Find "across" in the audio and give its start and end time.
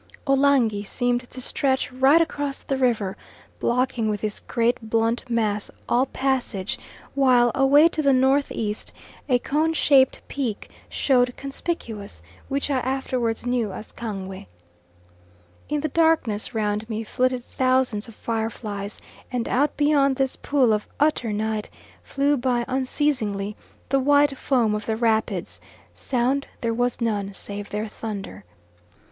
2.23-2.63